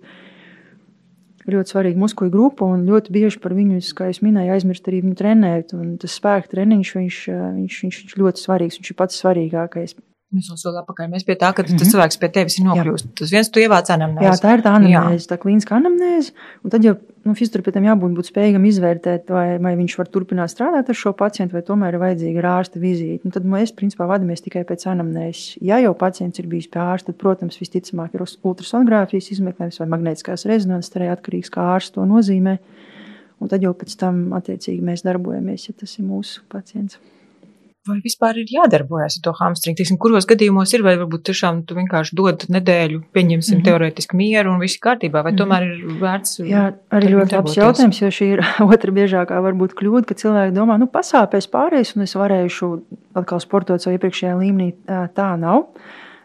Ļoti 1.50 1.75
svarīga 1.75 1.99
muskuļu 1.99 2.31
grupa, 2.31 2.69
un 2.70 2.84
ļoti 2.87 3.10
bieži 3.12 3.40
par 3.43 3.56
viņu, 3.56 3.81
kā 3.99 4.06
jau 4.06 4.22
minēju, 4.28 4.54
aizmirst 4.54 4.87
arī 4.87 5.00
viņu 5.02 5.19
trenēt. 5.19 5.75
Un 5.75 5.96
tas 5.99 6.14
spēka 6.14 6.52
treniņš, 6.52 6.93
viņš, 7.00 7.19
viņš, 7.58 7.78
viņš, 7.82 8.00
viņš 8.04 8.16
ļoti 8.22 8.44
svarīgs, 8.44 8.78
viņš 8.78 8.93
ir 8.93 8.99
pats 9.00 9.19
svarīgākais. 9.19 9.96
Mēs 10.32 10.49
jau 10.49 10.56
soli 10.56 10.78
atpakaļ. 10.81 11.10
Mēs 11.12 11.26
pie 11.28 11.34
tā, 11.37 11.50
ka 11.52 11.64
tas 11.64 11.75
mm 11.75 11.81
-hmm. 11.82 11.93
cilvēks 11.93 12.20
pie 12.22 12.28
tevis 12.32 12.54
ir 12.60 12.64
nokļūst. 12.64 13.08
Jā. 13.08 13.16
Tas 13.20 13.32
viens, 13.34 13.50
tu 13.52 13.60
ievāc 13.60 13.90
anamnēzi. 13.93 14.28
Jā, 14.31 14.37
tā 14.40 14.54
ir 14.56 14.62
tā 14.64 14.76
anamnēze, 14.78 15.28
tā 15.28 15.37
klīniska 15.43 15.76
anamnēze. 15.76 16.32
Un 16.64 16.72
tad 16.72 16.87
jau 16.87 16.94
nu, 17.27 17.35
fizioterapeitam 17.39 17.87
jābūt 17.87 18.17
būt 18.17 18.29
spējīgam 18.31 18.65
izvērtēt, 18.69 19.31
vai, 19.33 19.59
vai 19.63 19.73
viņš 19.79 19.95
var 20.01 20.11
turpināt 20.13 20.53
strādāt 20.53 20.91
ar 20.91 20.99
šo 20.99 21.13
pacientu, 21.19 21.57
vai 21.57 21.63
tomēr 21.67 21.97
ir 21.97 22.03
vajadzīga 22.03 22.43
ārsta 22.51 22.83
vizīte. 22.83 23.27
Un 23.29 23.35
tad 23.35 23.47
mēs, 23.49 23.75
principā, 23.77 24.09
vadamies 24.11 24.45
tikai 24.45 24.65
pēc 24.69 24.87
anamnēzes. 24.93 25.59
Ja 25.65 25.79
jau 25.83 25.95
pacients 25.99 26.43
ir 26.43 26.51
bijis 26.51 26.71
pie 26.73 26.83
ārsta, 26.83 27.13
tad, 27.13 27.21
protams, 27.23 27.61
visticamāk 27.63 28.17
ir 28.17 28.27
ultrasonogrāfijas 28.27 29.33
izmeklējums 29.37 29.81
vai 29.83 29.89
magnētiskās 29.95 30.47
rezonances, 30.51 30.95
arī 30.99 31.13
atkarīgs, 31.13 31.53
kā 31.55 31.71
ārsts 31.77 31.97
to 31.97 32.07
nozīmē. 32.09 32.59
Un 33.43 33.51
tad 33.51 33.65
jau 33.65 33.73
pēc 33.75 33.97
tam, 33.99 34.29
attiecīgi, 34.39 34.85
mēs 34.87 35.07
darbojamies, 35.07 35.67
ja 35.71 35.79
tas 35.79 35.99
ir 35.99 36.07
mūsu 36.07 36.45
pacients 36.53 37.01
vai 37.88 37.99
vispār 38.05 38.38
ir 38.43 38.50
jādarbojas 38.52 39.19
ar 39.19 39.25
to 39.25 39.32
hamstringu? 39.38 39.81
Tiksim, 39.81 39.99
kuros 40.02 40.26
gadījumos 40.31 40.70
ir, 40.76 40.84
vai 40.87 40.94
varbūt 41.00 41.25
tiešām 41.29 41.62
tu 41.67 41.76
vienkārši 41.79 42.14
dod 42.19 42.44
nedēļu, 42.55 43.00
pieņemsim 43.16 43.57
mm 43.57 43.61
-hmm. 43.61 43.66
teorētiski 43.68 44.18
mieru 44.18 44.52
un 44.52 44.62
viss 44.62 44.78
kārtībā, 44.83 45.23
vai 45.23 45.33
-hmm. 45.33 45.40
tomēr 45.40 45.66
ir 45.66 45.99
vērts? 46.02 46.38
Jā, 46.47 46.64
arī 46.95 47.11
ļoti 47.16 47.37
labs 47.38 47.57
jautājums, 47.59 48.02
jo 48.02 48.12
šī 48.18 48.30
ir 48.37 48.45
otra 48.73 48.95
biežākā 48.95 49.40
varbūt 49.49 49.75
kļūda, 49.75 50.07
ka 50.07 50.14
cilvēki 50.14 50.54
domā, 50.54 50.78
nu 50.78 50.87
pasāpēs 50.87 51.50
pārējais 51.50 51.97
un 51.97 52.07
es 52.07 52.14
varēšu 52.14 52.71
atkal 53.14 53.40
sportot 53.40 53.83
savu 53.83 53.99
iepriekšējā 53.99 54.38
līmenī. 54.38 54.73
Tā 55.14 55.37
nav. 55.37 55.66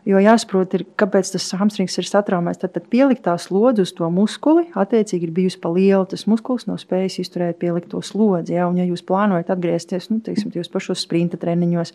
Jo 0.08 0.22
jāsaprot, 0.24 0.72
ir, 0.78 0.86
kāpēc 1.00 1.34
tas 1.34 1.46
hamstrings 1.60 1.98
ir 2.00 2.08
satraumēts. 2.08 2.62
Tad, 2.62 2.72
tad 2.78 2.86
pieliktā 2.92 3.34
slodze 3.42 3.84
uz 3.84 3.92
to 3.98 4.08
muskuli, 4.14 4.64
attiecīgi, 4.80 5.28
ir 5.28 5.34
bijusi 5.36 5.60
pa 5.60 5.72
liela. 5.74 6.06
Tas 6.08 6.24
muskulis 6.32 6.64
nav 6.70 6.80
spējis 6.80 7.20
izturēt 7.26 7.60
pielikto 7.60 8.00
slodzi. 8.06 8.56
Ja, 8.56 8.70
un, 8.72 8.80
ja 8.80 8.88
jūs 8.88 9.04
plānojat 9.08 9.52
atgriezties 9.52 10.08
nu, 10.14 10.22
teiksim, 10.24 10.54
pašos 10.72 11.04
sprinta 11.04 11.40
treniņos, 11.42 11.92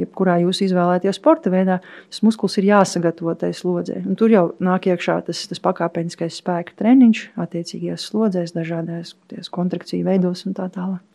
jebkurā 0.00 0.38
jūs 0.46 0.62
izvēlēties 0.64 1.20
sporta 1.20 1.52
veidā, 1.52 1.82
tas 2.08 2.24
muskulis 2.24 2.56
ir 2.56 2.70
jāsagatavo 2.70 3.36
tai 3.36 3.52
slodzē. 3.56 4.00
Un 4.00 4.16
tur 4.16 4.32
jau 4.32 4.46
nāk 4.64 4.88
iekšā 4.88 5.20
tas, 5.28 5.44
tas 5.52 5.60
pakāpeniskais 5.60 6.40
spēka 6.40 6.78
treniņš, 6.80 7.26
attiecīgajās 7.44 8.08
slodzēs, 8.08 8.56
dažādās 8.56 9.16
kontrakciju 9.52 10.08
veidos 10.08 10.48
un 10.48 10.56
tā 10.56 10.72
tālāk. 10.72 11.11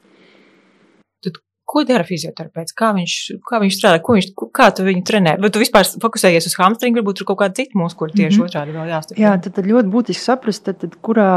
Ko 1.67 1.83
dara 1.83 2.05
fizioterapeits? 2.07 2.71
Kā 2.77 2.93
viņš, 2.95 3.13
kā 3.43 3.59
viņš 3.59 3.75
strādā? 3.75 3.99
Ko 4.03 4.15
viņš, 4.15 4.29
kā 4.55 4.69
tu 4.71 4.85
viņu 4.87 5.03
trenē? 5.07 5.35
Vai 5.43 5.51
tu 5.51 5.59
vispār 5.59 5.87
fokusējies 5.99 6.47
uz 6.47 6.55
hamstringu, 6.61 7.01
varbūt 7.01 7.19
tur 7.19 7.27
kaut 7.27 7.41
kāda 7.41 7.59
cita 7.59 7.75
muskuļa 7.75 8.15
tieši 8.15 8.29
mm 8.29 8.39
-hmm. 8.39 8.47
otrādi 8.47 8.75
vēl 8.77 8.91
jāstiprina? 8.93 9.23
Jā, 9.25 9.33
tad, 9.43 9.55
tad 9.57 9.67
ļoti 9.67 9.91
būtiski 9.91 10.23
saprast, 10.23 10.63
tad, 10.63 10.79
tad 10.79 10.95
kurā 11.03 11.31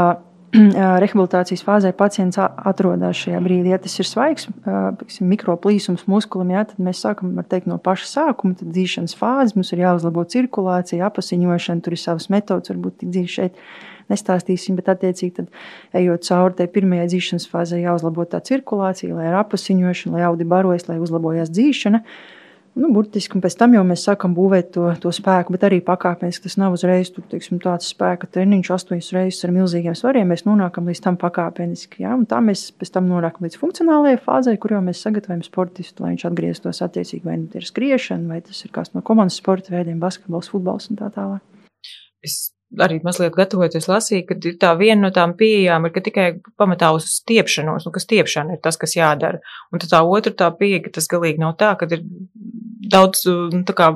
rehabilitācijas 1.03 1.63
fāzē 1.67 1.91
pacients 1.95 2.39
atrodas 2.39 3.19
šajā 3.19 3.43
brīdī. 3.43 3.71
Ja 3.71 3.79
tas 3.83 3.99
ir 3.99 4.07
svaigs, 4.07 4.47
mikroplīsums 5.19 6.07
muskulim, 6.11 6.55
ja, 6.55 6.63
tad 6.67 6.79
mēs 6.79 7.03
sākam 7.03 7.35
teikt, 7.43 7.67
no 7.67 7.77
paša 7.77 8.07
sākuma. 8.07 8.55
Tad 8.59 8.71
dzīšanas 8.71 9.15
fāze 9.19 9.59
mums 9.59 9.71
ir 9.75 9.83
jāuzlabo 9.83 10.23
cirkulācija, 10.23 11.07
apasiņošana, 11.07 11.83
tur 11.83 11.95
ir 11.95 12.03
savas 12.03 12.31
metodas, 12.31 12.71
varbūt 12.71 13.01
tik 13.03 13.11
dziļi 13.15 13.35
šeit 13.35 13.63
nestāstīsim, 14.11 14.77
bet 14.79 14.91
attiecīgi 14.93 15.33
tad, 15.39 15.49
ejot 15.97 16.27
cauri 16.27 16.59
tai 16.59 16.67
pirmajai 16.71 17.07
dzīšanas 17.13 17.47
fāzē, 17.51 17.81
jāuzlabo 17.81 18.27
tā 18.29 18.43
cirkulācija, 18.45 19.15
lai 19.17 19.31
ir 19.31 19.39
apasiņošana, 19.41 20.17
lai 20.17 20.27
audi 20.29 20.47
barojas, 20.47 20.87
lai 20.91 20.99
uzlabojas 21.01 21.51
dzīšana. 21.53 22.05
Nu, 22.71 22.87
burtiski, 22.95 23.35
un 23.35 23.41
pēc 23.43 23.57
tam 23.59 23.73
jau 23.75 23.81
mēs 23.83 24.05
sākam 24.07 24.31
būvēt 24.31 24.69
to, 24.77 24.85
to 25.03 25.11
spēku, 25.11 25.51
bet 25.51 25.65
arī 25.67 25.81
pakāpeniski. 25.83 26.45
Tas 26.45 26.55
nav 26.55 26.77
uzreiz 26.77 27.09
tur, 27.11 27.25
teiksim, 27.27 27.57
tāds 27.59 27.89
spēka 27.91 28.29
treniņš, 28.31 28.69
astoņas 28.71 29.09
reizes 29.17 29.43
ar 29.43 29.51
milzīgiem 29.57 29.97
svariem. 29.99 30.31
Mēs 30.31 30.45
nonākam 30.47 30.87
līdz 30.87 31.01
tam 31.03 31.17
pakāpeniski. 31.19 32.05
Ja? 32.05 32.13
Un 32.15 32.23
tā 32.31 32.39
mēs 32.39 32.69
pēc 32.79 32.93
tam 32.95 33.11
nonākam 33.11 33.43
līdz 33.43 33.59
funkcionālajai 33.59 34.21
fāzei, 34.23 34.55
kur 34.55 34.77
jau 34.77 34.79
mēs 34.87 35.03
sagatavojam 35.03 35.43
sportistu, 35.43 36.05
lai 36.05 36.13
viņš 36.13 36.25
atgrieztos 36.31 36.79
attiecīgi 36.87 37.27
vai 37.27 37.35
nu 37.41 37.59
ir 37.59 37.67
skriešana, 37.67 38.31
vai 38.31 38.39
tas 38.47 38.63
ir 38.63 38.71
kāds 38.71 38.95
no 38.95 39.03
komandas 39.03 39.41
sporta 39.43 39.75
veidiem, 39.75 39.99
basketbols, 39.99 40.53
futbols 40.55 40.87
un 40.93 41.03
tā 41.03 41.11
tālāk. 41.11 41.43
Es 42.23 42.39
arī 42.79 43.01
mazliet 43.03 43.35
gatavoties 43.35 43.89
lasīt, 43.91 44.27
ka 44.29 44.37
tā 44.61 44.71
viena 44.79 45.07
no 45.07 45.11
tām 45.15 45.33
pieejām 45.37 45.87
ir, 45.87 45.93
ka 45.95 46.03
tikai 46.05 46.27
pamatā 46.59 46.93
uz 46.95 47.09
stiepšanos, 47.17 47.87
nu, 47.87 47.93
ka 47.93 48.03
stiepšana 48.03 48.55
ir 48.55 48.61
tas, 48.63 48.79
kas 48.79 48.95
jādara. 48.95 49.41
Un 49.71 49.83
tā 49.83 50.01
otra 50.05 50.33
tā 50.43 50.51
pieeja, 50.55 50.85
ka 50.85 50.95
tas 50.99 51.09
galīgi 51.11 51.41
nav 51.41 51.57
tā, 51.59 51.73
ka 51.79 51.89
ir 51.91 52.05
daudz, 52.91 53.23
nu, 53.27 53.61
tā 53.67 53.75
kā, 53.77 53.89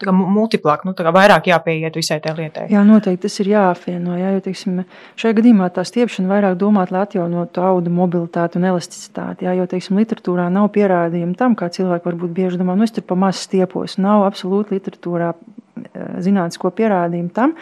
tā 0.00 0.08
kā 0.08 0.14
multiplāk, 0.14 0.84
nu, 0.86 0.94
tā 0.96 1.04
kā 1.06 1.12
vairāk 1.14 1.50
jāpieiet 1.50 1.96
visai 1.98 2.20
tai 2.24 2.34
lietai. 2.38 2.66
Jā, 2.72 2.82
noteikti 2.86 3.26
tas 3.26 3.38
ir 3.42 3.50
jāapvieno, 3.52 4.16
jā, 4.18 4.32
jo, 4.36 4.42
teiksim, 4.46 4.80
šajā 5.20 5.36
gadījumā 5.38 5.70
tā 5.74 5.84
stiepšana 5.86 6.30
vairāk 6.30 6.58
domāt, 6.60 6.92
lai 6.94 7.04
atjaunotu 7.06 7.62
audu 7.66 7.92
mobilitāti 7.94 8.60
un 8.60 8.66
elasticitāti, 8.72 9.46
jā, 9.48 9.54
jo, 9.58 9.68
teiksim, 9.70 10.00
literatūrā 10.00 10.48
nav 10.52 10.70
pierādījumi 10.74 11.36
tam, 11.38 11.56
kā 11.58 11.70
cilvēki 11.74 12.10
varbūt 12.10 12.34
bieži 12.36 12.60
domā, 12.60 12.78
nu, 12.78 12.88
es 12.88 12.96
tur 12.96 13.06
pa 13.06 13.18
maz 13.18 13.44
stiepos. 13.44 13.98
Nav 14.02 14.26
absolūti 14.26 14.78
literatūrā 14.78 15.32
eh, 15.34 16.12
zinātnisko 16.24 16.72
pierādījumu 16.80 17.34
tam, 17.36 17.56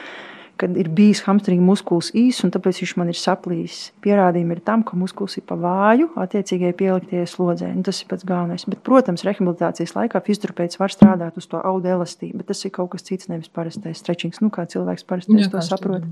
kad 0.58 0.76
ir 0.78 0.88
bijis 0.94 1.22
hamstringa 1.26 1.62
muskulis 1.64 2.10
īss, 2.16 2.42
un 2.46 2.52
tāpēc 2.54 2.80
viņš 2.82 2.94
man 2.98 3.12
ir 3.12 3.18
saplījis. 3.18 3.76
Pierādījumi 4.04 4.56
ir 4.56 4.62
tam, 4.66 4.82
ka 4.86 4.98
muskulis 4.98 5.38
ir 5.38 5.44
pa 5.48 5.56
vāju 5.60 6.10
attiecīgai 6.18 6.72
pieliktajai 6.78 7.28
slodzē. 7.30 7.70
Un 7.76 7.84
tas 7.86 8.00
ir 8.02 8.10
pats 8.10 8.26
galvenais. 8.28 8.66
Bet, 8.68 8.82
protams, 8.86 9.24
rehabilitācijas 9.26 9.94
laikā 9.96 10.22
fizioterapeits 10.26 10.80
var 10.80 10.94
strādāt 10.94 11.38
uz 11.38 11.46
to 11.50 11.60
audu 11.62 11.92
elastību, 11.94 12.40
bet 12.40 12.50
tas 12.50 12.64
ir 12.66 12.74
kaut 12.74 12.90
kas 12.94 13.06
cits, 13.06 13.30
nevis 13.30 13.52
parastais 13.52 14.02
stretchings. 14.02 14.42
Nu, 14.44 14.50
kā 14.54 14.66
cilvēks 14.70 15.06
parasti 15.08 15.48
to 15.52 15.62
saprot. 15.64 16.04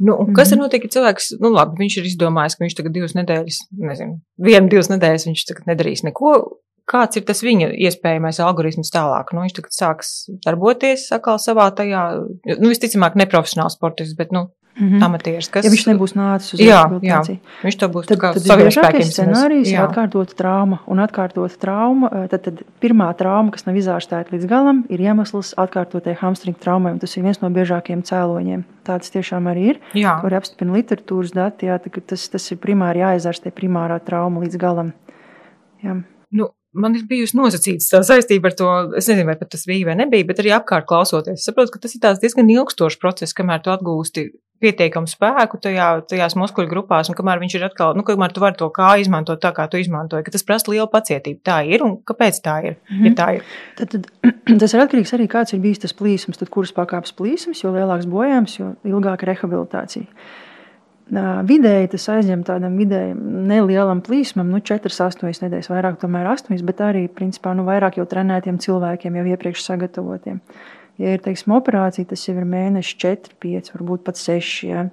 Nu, 0.00 0.16
kas 0.16 0.26
mm 0.26 0.32
-hmm. 0.34 0.52
ir 0.52 0.58
notiek, 0.58 0.84
ja 0.84 0.94
cilvēks, 0.96 1.34
nu 1.40 1.52
labi, 1.52 1.76
viņš 1.84 1.98
ir 2.00 2.08
izdomājis, 2.08 2.56
ka 2.56 2.64
viņš 2.64 2.76
tagad 2.76 2.92
divas 2.92 3.14
nedēļas, 3.14 3.58
nezinu, 3.76 4.20
vienu, 4.38 4.68
divas 4.68 4.88
nedēļas 4.88 5.26
viņš 5.28 5.44
tagad 5.48 5.66
nedarīs 5.66 6.04
neko 6.04 6.32
kāds 6.90 7.20
ir 7.20 7.26
tas 7.28 7.42
viņa 7.46 7.72
iespējamais 7.88 8.40
algoritms 8.44 8.92
tālāk. 8.94 9.34
Nu, 9.34 9.44
viņš 9.44 9.58
tagad 9.58 9.76
sāks 9.76 10.14
darboties 10.46 11.08
atkal 11.14 11.38
savā 11.42 11.70
tajā, 11.76 12.06
nu, 12.56 12.72
visticamāk, 12.72 13.18
neprofesionāls 13.20 13.78
sportists, 13.78 14.18
bet, 14.18 14.34
nu, 14.34 14.48
Mm 14.80 14.88
-hmm. 14.88 15.04
amatieris, 15.04 15.48
kas... 15.50 15.64
Ja 15.64 15.70
viņš 15.70 15.86
nebūs 15.90 16.12
nācis 16.16 16.54
uz 16.54 16.60
jā, 16.62 16.78
jā, 17.02 17.18
viņš 17.62 17.76
to 17.76 17.88
būs 17.88 18.06
tad, 18.06 18.20
tad 18.20 18.38
saviem 18.40 19.02
scenārijus 19.02 19.72
ir 19.72 19.80
atkārtota 19.82 20.36
trauma, 20.36 20.78
un 20.86 21.02
atkārtota 21.02 21.58
trauma, 21.58 22.08
eh, 22.12 22.28
tad, 22.28 22.40
tad 22.46 22.62
pirmā 22.80 23.10
trauma, 23.16 23.50
kas 23.50 23.66
nav 23.66 23.76
izārstēta 23.76 24.30
līdz 24.32 24.46
galam, 24.46 24.84
ir 24.88 25.00
iemesls 25.00 25.52
atkārtotai 25.56 26.14
hamstringa 26.22 26.58
traumai, 26.58 26.98
tas 26.98 27.16
ir 27.16 27.22
viens 27.22 27.42
no 27.42 27.50
biežākajiem 27.50 28.02
cēloņiem. 28.02 28.64
Tāds 28.86 29.10
tiešām 29.10 29.50
arī 29.52 29.66
ir, 29.74 29.80
jā. 29.94 30.20
kur 30.20 30.34
apstiprina 30.34 30.72
literatūras 30.72 31.34
dati, 31.34 31.66
jā, 31.66 31.78
tas, 32.06 32.28
tas 32.28 32.50
ir 32.50 32.58
primāri 32.58 33.02
jāizārstē 33.02 33.50
primārā 33.50 34.00
trauma 34.00 34.40
līdz 34.40 34.56
galam. 34.56 34.92
Jā. 35.82 36.02
Nu, 36.30 36.48
man 36.72 36.94
ir 36.98 37.06
bijusi 37.08 37.38
nosacīta 37.38 37.96
tā 37.96 38.02
saistība 38.06 38.50
ar 38.50 38.58
to, 38.58 38.68
es 39.00 39.08
nezinu, 39.10 39.26
vai 39.30 39.36
tas 39.40 39.66
bija 39.68 39.90
vai 39.90 39.96
nebija, 39.98 40.28
bet 40.28 40.42
arī 40.42 40.54
apkārt 40.54 40.86
klausoties. 40.90 41.40
Es 41.40 41.48
saprotu, 41.48 41.74
ka 41.74 41.82
tas 41.86 41.96
ir 41.96 42.04
diezgan 42.22 42.52
ilgstošs 42.52 43.00
process, 43.00 43.36
kamēr 43.36 43.64
tu 43.64 43.72
atgūsti 43.74 44.30
pietiekamu 44.60 45.08
spēku 45.08 45.58
tajā, 45.62 45.86
tajās 46.10 46.36
muskuļu 46.36 46.68
grupās, 46.68 47.08
un 47.08 47.16
kamēr 47.16 47.40
viņš 47.40 47.56
ir 47.56 47.64
atkal, 47.70 47.94
nu, 47.96 48.04
kamēr 48.06 48.34
tu 48.36 48.42
vari 48.42 48.58
to 48.60 48.68
kā 48.76 48.90
izmantot 49.00 49.40
tā, 49.40 49.54
kā 49.56 49.64
tu 49.72 49.80
izmantoji, 49.80 50.26
ka 50.26 50.34
tas 50.34 50.44
prasa 50.46 50.68
lielu 50.72 50.88
pacietību. 50.92 51.40
Tā 51.48 51.62
ir, 51.68 51.84
un 51.86 51.96
kāpēc 52.06 52.42
tā 52.44 52.58
ir? 52.68 52.76
Mm 52.76 52.96
-hmm. 52.98 53.06
ja 53.08 53.12
tā 53.22 53.28
ir? 53.38 53.48
Tad, 53.78 53.96
tad, 53.96 54.06
tas 54.62 54.74
ir 54.74 54.84
atkarīgs 54.84 55.14
arī, 55.16 55.28
kāds 55.32 55.54
ir 55.54 55.64
bijis 55.64 55.80
tas 55.86 55.96
plīsums, 55.96 56.38
tad 56.38 56.52
kuras 56.52 56.72
pakāpes 56.76 57.16
plīsums, 57.16 57.64
jo 57.64 57.72
lielāks 57.72 58.06
bojājums, 58.06 58.58
jo 58.60 58.74
ilgāka 58.84 59.26
rehabilitācija. 59.26 60.06
Vidēji 61.10 61.88
tas 61.90 62.04
aizņem 62.12 62.44
tādam 62.46 62.76
vidēji 62.78 63.16
nelielam 63.18 63.98
plīsmam, 64.06 64.50
nu, 64.52 64.60
4, 64.62 64.92
8 64.94 65.42
nedēļas, 65.42 65.70
vairāk, 65.72 65.96
tomēr 66.02 66.28
8, 66.30 66.54
bet 66.66 66.82
arī, 66.86 67.08
principā, 67.10 67.54
nu, 67.58 67.64
vairāk 67.66 67.98
jau 67.98 68.06
trenētiem 68.06 68.60
cilvēkiem, 68.62 69.16
jau 69.18 69.24
iepriekš 69.32 69.64
sagatavotiem. 69.66 70.38
Ja 71.00 71.16
ir, 71.16 71.24
teiksim, 71.24 71.56
operācija, 71.56 72.06
tas 72.12 72.22
jau 72.28 72.36
ir 72.36 72.46
mēneši 72.46 72.94
4, 73.02 73.34
5, 73.42 73.72
varbūt 73.74 74.06
pat 74.06 74.20
6. 74.20 74.52
Ja. 74.68 74.84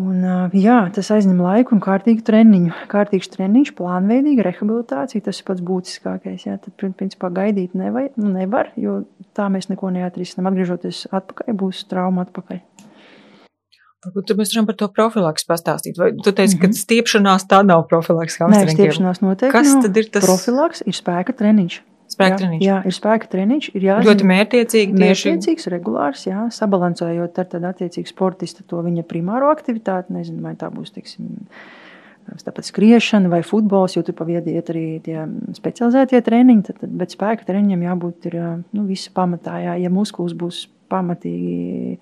Un, 0.00 0.22
jā, 0.54 0.78
tas 0.94 1.10
aizņem 1.12 1.42
laiku 1.42 1.74
un 1.76 1.82
kārtīgu 1.84 2.22
treniņu. 2.26 2.72
Kārtīgs 2.90 3.30
treniņš, 3.34 3.72
plānveidīga 3.78 4.46
rehabilitācija, 4.46 5.26
tas 5.26 5.42
ir 5.42 5.48
pats 5.50 5.64
būtiskākais. 5.66 6.46
Jā. 6.46 6.56
Tad, 6.62 6.74
principā, 6.98 7.30
gaidīt 7.34 7.74
nevar, 7.78 8.08
nevar, 8.16 8.70
jo 8.80 9.02
tā 9.36 9.50
mēs 9.52 9.68
neko 9.70 9.90
neatrisinām. 9.98 10.50
Atgriežoties 10.50 11.08
atpakaļ, 11.10 11.52
būs 11.62 11.84
trauma 11.90 12.24
atpakaļ. 12.28 12.62
Varbūt 14.00 14.32
mēs 14.38 14.54
varam 14.54 14.66
par 14.70 14.76
to 14.80 14.86
profilaks 14.96 15.44
pastāstīt. 15.44 15.98
Vai 16.00 16.14
tu 16.16 16.32
teici, 16.32 16.56
mm 16.56 16.62
-hmm. 16.62 16.72
ka 16.72 16.80
stiepšanās 16.84 17.44
tā 17.50 17.60
nav 17.66 17.84
profilaks? 17.88 18.38
Nē, 18.40 18.64
stiepšanās 18.72 19.20
noteikti 19.20 19.52
Kas 19.52 19.74
nav. 19.74 19.82
tad 19.82 19.96
ir 19.96 20.08
tas? 20.08 20.24
Profilaks 20.24 20.82
ir 20.86 20.96
spēka 20.96 21.36
treniņš. 21.36 21.82
Spēka 22.10 22.38
treniņš. 22.40 22.62
Jā, 22.64 22.78
ir 22.86 22.94
spēka 22.96 23.28
treniņš. 23.30 23.68
Ir 23.74 23.84
jāzina, 23.86 24.06
ļoti 24.08 24.24
mērķiecīgi. 24.30 24.96
Tieši... 24.96 25.28
Mērķiecīgs, 25.30 25.68
regulārs, 25.70 26.24
jā, 26.26 26.46
sabalansējot 26.50 27.38
ar 27.38 27.46
tad 27.52 27.68
attiecīgi 27.68 28.10
sportista 28.10 28.64
to 28.66 28.80
viņa 28.82 29.04
primāro 29.06 29.52
aktivitāti. 29.52 30.16
Nezinu, 30.16 30.42
vai 30.42 30.56
tā 30.58 30.72
būs, 30.74 30.90
teiksim, 30.96 31.28
tāpat 32.40 32.66
skriešana 32.66 33.30
vai 33.30 33.42
futbols, 33.46 33.94
jo 33.94 34.02
tur 34.02 34.16
paviediet 34.18 34.72
arī 34.72 34.98
tie 35.04 35.28
specializētie 35.60 36.24
treniņi, 36.26 36.66
tad, 36.66 36.80
tad, 36.82 36.90
bet 36.90 37.14
spēka 37.14 37.46
treniņam 37.46 37.86
jābūt 37.86 38.32
ir, 38.32 38.40
nu, 38.72 38.88
visa 38.88 39.14
pamatā. 39.14 39.60
Jā, 39.60 39.78
ja 39.84 39.92
muskulis 39.92 40.34
būs 40.34 40.66
pamatīgi 40.90 41.98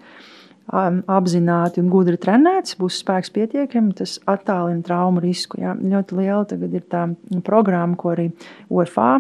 apzināti 0.69 1.81
un 1.83 1.89
gudri 1.93 2.19
trenēts, 2.21 2.77
būs 2.81 3.01
spēks 3.03 3.33
pietiekami, 3.35 3.95
tas 3.97 4.19
attālina 4.29 4.85
traumu 4.85 5.23
risku. 5.25 5.61
Jā. 5.63 5.75
Ļoti 5.79 6.19
liela 6.19 6.45
tagad 6.49 6.77
ir 6.77 6.85
tā 6.91 7.07
programma, 7.47 7.97
ko 7.97 8.13
arī 8.13 8.29
UFA 8.69 9.15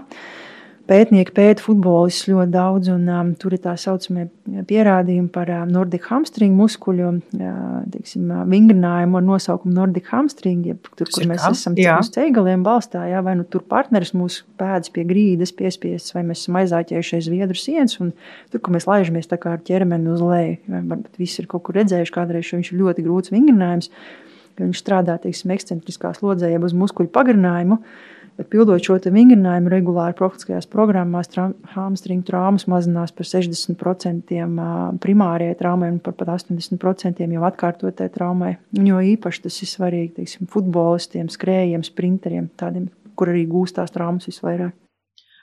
pētnieki 0.88 1.32
pēta 1.36 1.62
futbolistus 1.62 2.28
ļoti 2.30 2.52
daudz, 2.54 2.88
un 2.92 3.04
um, 3.12 3.30
tur 3.38 3.54
ir 3.54 3.60
tā 3.64 3.74
saucamie 3.80 4.26
pierādījumi 4.68 5.28
par 5.32 5.50
uh, 5.52 5.62
Nordic 5.68 6.06
hamstring 6.08 6.56
muskuļu 6.56 7.08
uh, 7.10 7.58
teiksim, 7.92 8.30
uh, 8.32 8.44
vingrinājumu 8.48 9.20
ar 9.20 9.26
nosaukumu 9.26 9.74
Nordic 9.76 10.08
hamstring, 10.12 10.66
jeb 10.70 10.90
tur, 10.98 11.10
kur 11.12 11.28
mēs 11.28 11.44
esam 11.50 11.76
uz 11.76 12.12
ceigaliem 12.14 12.64
balstā, 12.66 13.04
jā, 13.10 13.22
vai 13.24 13.36
nu 13.38 13.46
tur 13.48 13.64
partneris 13.68 14.14
mūsu 14.16 14.46
pēdas 14.60 14.92
pie 14.94 15.04
grīdas 15.08 15.52
piespiestas, 15.56 16.16
vai 16.16 16.24
mēs 16.30 16.46
esam 16.46 16.60
aizāķējuši 16.62 17.18
aiz 17.20 17.30
viedru 17.32 17.58
sienas, 17.58 17.98
un 18.04 18.14
tur, 18.52 18.62
kur 18.62 18.76
mēs 18.76 18.88
laižamies 18.88 19.28
tā 19.28 19.40
kā 19.40 19.56
ar 19.58 19.64
ķermeni 19.64 20.14
uz 20.14 20.24
leju, 20.24 20.60
varbūt 20.72 21.20
visi 21.20 21.42
ir 21.42 21.50
kaut 21.52 21.68
kur 21.68 21.78
redzējuši 21.82 22.16
kādreiz, 22.16 22.48
jo 22.48 22.60
viņš 22.60 22.72
ir 22.72 22.82
ļoti 22.82 23.06
grūts 23.06 23.34
vingrinājums, 23.34 23.92
ka 24.58 24.64
viņš 24.64 24.80
strādā, 24.80 25.20
teiksim, 25.22 25.52
ekscentriskā 25.54 26.16
slodzē, 26.16 26.48
jeb 26.50 26.64
uz 26.66 26.74
muskuļu 26.74 27.12
pagarinājumu, 27.14 27.78
uh, 27.78 28.14
Bet 28.38 28.52
pildot 28.52 28.84
šo 28.86 28.94
vingrinājumu 29.02 29.70
regulāri 29.72 30.14
profilaktiskajās 30.14 30.68
programmās, 30.70 31.30
hamstringa 31.72 32.26
traumas 32.28 32.68
mazinās 32.70 33.10
par 33.10 33.26
60% 33.26 34.36
primārajai 35.02 35.56
traumai 35.58 35.88
un 35.90 35.98
par 36.04 36.14
pat 36.20 36.30
80% 36.36 37.24
jau 37.34 37.46
atkārtotai 37.48 38.06
traumai. 38.14 38.52
Jo 38.78 39.00
īpaši 39.02 39.42
tas 39.48 39.58
ir 39.64 39.72
svarīgi 39.72 40.20
teiksim, 40.20 40.50
futbolistiem, 40.52 41.26
skrējiem, 41.34 41.82
sprinteriem, 41.88 42.46
tādiem, 42.62 42.86
kur 43.18 43.34
arī 43.34 43.42
gūstās 43.50 43.90
traumas 43.96 44.30
visvairāk. 44.30 44.76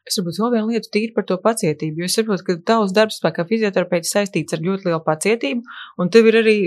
Es 0.05 0.19
varbūt 0.19 0.39
vēl 0.39 0.51
vienu 0.53 0.71
lietu 0.71 0.91
tīri 0.93 1.13
par 1.15 1.25
to 1.27 1.35
pacietību, 1.41 1.99
jo 1.99 2.07
es 2.07 2.15
saprotu, 2.15 2.45
ka 2.47 2.59
tavs 2.71 2.93
darbs 2.95 3.19
kā 3.25 3.43
fizioterapeits 3.49 4.11
saistīts 4.13 4.53
ar 4.53 4.61
ļoti 4.61 4.87
lielu 4.87 5.01
pacietību, 5.03 5.79
un 5.99 6.11
tev 6.13 6.29
ir 6.29 6.43
arī 6.45 6.59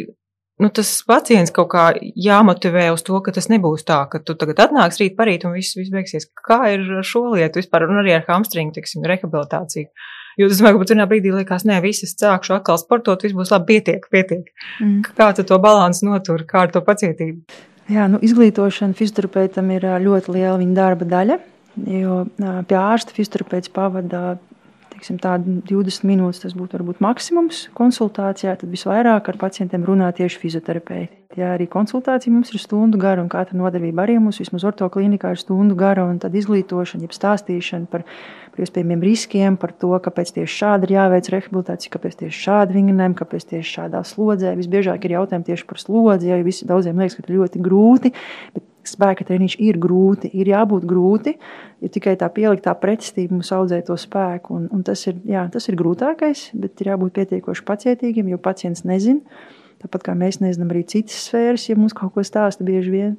nu, 0.62 0.70
tas 0.74 0.90
pacients 1.06 1.52
kaut 1.54 1.70
kā 1.72 1.84
jāmotivē 2.18 2.88
uz 2.94 3.04
to, 3.06 3.18
ka 3.24 3.34
tas 3.34 3.48
nebūs 3.52 3.86
tā, 3.88 4.00
ka 4.10 4.20
tu 4.22 4.36
tagad 4.38 4.64
atnāks 4.66 5.00
rīt 5.02 5.16
parīt 5.18 5.46
un 5.46 5.56
viss, 5.56 5.76
viss 5.78 5.92
beigsies. 5.94 6.28
Kā 6.48 6.60
ir 6.74 6.84
ar 6.98 7.06
šo 7.06 7.28
lietu 7.34 7.62
vispār, 7.62 7.86
un 7.88 8.02
arī 8.02 8.16
ar 8.16 8.26
hamstringu, 8.28 8.74
teiksim, 8.76 9.06
rehabilitāciju? 9.08 9.90
Jo 10.38 10.46
es 10.46 10.60
domāju, 10.60 10.78
ka 10.82 10.94
vienā 10.94 11.08
brīdī 11.10 11.32
liekas, 11.34 11.64
nē, 11.66 11.80
visas 11.82 12.14
sākšu 12.14 12.58
atkal 12.58 12.78
sportot, 12.78 13.24
viss 13.26 13.34
būs 13.34 13.50
labi, 13.54 13.78
pietiek, 13.78 14.04
pietiek. 14.12 14.52
Mm. 14.78 15.00
Kā 15.18 15.32
tu 15.34 15.42
to 15.46 15.58
balansu 15.62 16.06
notur, 16.06 16.44
kā 16.46 16.66
ar 16.66 16.74
to 16.74 16.82
pacietību? 16.86 17.42
Jā, 17.90 18.04
nu, 18.12 18.20
izglītošana 18.22 18.94
fizioterapeitam 18.94 19.70
ir 19.74 19.86
ļoti 20.04 20.34
liela 20.36 20.58
viņa 20.60 20.76
darba 20.76 21.08
daļa, 21.08 21.38
jo 21.88 22.20
pie 22.68 22.78
ārsta 22.78 23.14
fizioterapeits 23.16 23.72
pavada 23.74 24.36
teiksim, 24.99 25.19
tādu 25.23 25.61
20 25.69 26.07
minūtes 26.09 26.43
tas 26.43 26.57
būtu 26.59 26.78
varbūt 26.78 27.02
maksimums 27.05 27.69
konsultācijā, 27.78 28.57
tad 28.59 28.73
visvairāk 28.73 29.31
ar 29.31 29.38
pacientiem 29.40 29.87
runā 29.87 30.11
tieši 30.17 30.43
fizioterapeiti. 30.43 31.14
Ja 31.37 31.52
arī 31.55 31.69
konsultācija 31.71 32.33
mums 32.33 32.50
ir 32.55 32.61
stundu 32.62 32.99
gara, 32.99 33.21
un 33.23 33.28
katra 33.31 33.57
nodarbība 33.59 34.07
arī 34.07 34.17
mums 34.19 34.40
vismaz 34.40 34.64
orto 34.67 34.88
klinikā 34.90 35.35
ir 35.35 35.40
stundu 35.40 35.76
gara, 35.78 36.07
un 36.09 36.17
tad 36.23 36.35
izglītošana, 36.35 37.05
jeb 37.05 37.14
stāstīšana 37.14 37.87
par, 37.93 38.07
par 38.55 38.64
iespējamiem 38.64 39.05
riskiem, 39.05 39.59
par 39.61 39.75
to, 39.76 39.93
kāpēc 40.02 40.33
tieši 40.38 40.57
šādi 40.62 40.88
ir 40.88 40.95
jāveic 40.97 41.28
rehabilitācija, 41.35 41.93
kāpēc 41.95 42.17
tieši 42.25 42.43
šādi 42.47 42.78
vingrinājumi, 42.78 43.19
kāpēc 43.21 43.47
tieši 43.52 43.75
šādā 43.76 44.02
slodzē. 44.09 44.57
Visbiežāk 44.59 45.05
ir 45.05 45.19
jautājumi 45.19 45.50
tieši 45.52 45.69
par 45.69 45.85
slodzi, 45.85 46.33
jo 46.33 46.40
visi 46.49 46.71
daudziem 46.71 47.05
liekas, 47.05 47.21
ka 47.21 47.37
ļoti 47.37 47.62
grūti. 47.69 48.14
Bet 48.57 48.67
spēka 48.95 49.26
treniņš 49.28 49.57
ir 49.64 49.78
grūti, 49.80 50.30
ir 50.35 50.50
jābūt 50.50 50.87
grūti, 50.88 51.35
jo 51.83 51.90
tikai 51.95 52.16
tā 52.21 52.28
pieliktā 52.35 52.75
pretestība 52.80 53.37
mums 53.37 53.52
audzē 53.54 53.80
to 53.87 53.97
spēku. 54.00 54.57
Un, 54.59 54.68
un 54.75 54.85
tas, 54.87 55.04
ir, 55.11 55.18
jā, 55.28 55.47
tas 55.52 55.68
ir 55.71 55.78
grūtākais, 55.78 56.49
bet 56.59 56.83
ir 56.83 56.92
jābūt 56.95 57.16
pietiekoši 57.21 57.66
pacietīgiem, 57.68 58.33
jo 58.35 58.40
pacients 58.42 58.87
nezina. 58.88 59.40
Tāpat 59.78 60.09
kā 60.09 60.14
mēs 60.18 60.40
nezinām 60.42 60.73
arī 60.75 60.83
citas 60.90 61.21
sfēras, 61.28 61.68
ja 61.71 61.78
mums 61.78 61.95
kaut 61.95 62.16
ko 62.16 62.25
stāsta 62.26 62.66
bieži 62.66 62.95
vien. 62.95 63.18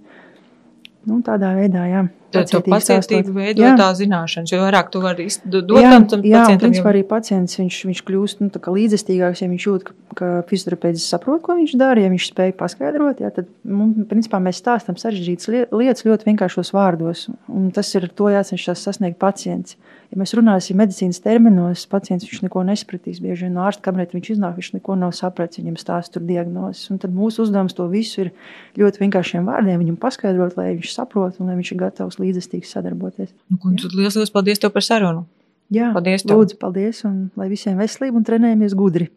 Nu, 1.08 1.22
tādā 1.24 1.54
veidā, 1.56 1.86
jā. 1.88 2.08
Tad 2.30 2.52
to 2.52 2.62
pacietību 2.62 3.34
veido 3.34 3.64
jā. 3.64 3.72
tā 3.80 3.88
zināšanas, 3.98 4.52
jo 4.54 4.60
vairāk 4.62 4.92
tu 4.94 5.02
vari 5.02 5.26
dot 5.50 5.82
jā, 5.82 5.94
tam 6.12 6.26
jā, 6.26 6.44
pacientam. 6.44 6.62
Principā 6.68 6.92
arī 6.92 7.02
pacients, 7.10 7.58
viņš, 7.58 7.80
viņš 7.90 8.02
kļūst 8.06 8.44
nu, 8.44 8.50
līdzestīgāks, 8.78 9.42
ja 9.42 9.50
viņš 9.50 9.66
jūt, 9.66 9.88
ka, 9.88 9.96
ka 10.20 10.32
fizioterapeits 10.52 11.08
saprot, 11.10 11.42
ko 11.46 11.58
viņš 11.58 11.74
dara, 11.82 12.06
ja 12.06 12.14
viņš 12.14 12.30
spēj 12.30 12.54
paskaidrot, 12.60 13.24
jā, 13.26 13.34
tad, 13.34 13.50
mums, 13.66 14.06
principā, 14.12 14.42
mēs 14.46 14.62
stāstam 14.62 15.00
sarežģītas 15.02 15.50
lietas 15.74 16.06
ļoti 16.06 16.30
vienkāršos 16.30 16.74
vārdos, 16.76 17.26
un 17.50 17.72
tas 17.74 17.90
ir 17.98 18.10
to 18.14 18.30
jācenšas 18.34 18.86
sasniegt 18.86 19.18
pacients. 19.22 19.80
Ja 20.10 20.18
mēs 20.18 20.32
runāsim 20.34 20.80
medicīnas 20.80 21.20
terminos, 21.22 21.84
pacients 21.90 22.26
viņš 22.26 22.40
neko 22.48 22.64
nesapratīs. 22.66 23.20
Bieži 23.22 23.46
vien 23.46 23.54
no 23.54 23.62
ārsta 23.68 23.84
kabineta 23.86 24.18
viņš 24.18 24.32
iznāk, 24.34 24.56
viņš 24.58 24.70
neko 24.80 24.96
nav 24.98 25.12
sapratis, 25.14 25.62
viņam 25.62 25.76
stāsta 25.78 26.16
tur 26.16 26.26
diagnozes. 26.26 26.88
Un 26.90 26.98
tad 27.04 27.14
mūsu 27.14 27.44
uzdevums 27.44 27.78
to 27.78 27.86
visu 27.92 28.24
ir 28.24 28.32
ļoti 28.80 29.04
vienkāršiem 29.04 29.46
vārdiem 29.46 29.78
viņam 29.84 30.00
paskaidrot, 30.02 30.58
lai 30.58 30.72
viņš 30.80 30.96
saprot 30.96 31.38
un 31.38 31.52
lai 31.52 31.60
viņš 31.60 31.74
ir 31.76 31.82
gatavs 31.84 32.18
līdzestīgi 32.22 32.70
sadarboties. 32.70 33.34
Nu, 33.50 33.60
tad 33.80 33.96
liels, 33.98 34.18
liels 34.20 34.34
paldies 34.34 34.62
tev 34.62 34.74
par 34.76 34.86
sarunu! 34.86 35.26
Jā, 35.74 35.92
paldies 35.94 36.26
tev. 36.26 36.40
Lūdzu, 36.40 36.58
paldies 36.62 37.04
un 37.06 37.28
lai 37.38 37.50
visiem 37.52 37.78
veselība 37.78 38.18
un 38.18 38.26
trenējamies 38.26 38.74
gudri. 38.78 39.12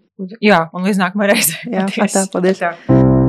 Jā, 0.44 0.66
un 0.76 0.84
līdz 0.84 1.00
nākamajai 1.06 1.32
reizei. 1.32 1.64
Jā, 1.72 1.88
paldies. 1.88 2.18
Tā, 2.18 2.28
paldies. 2.36 2.62
Tā. 2.62 3.21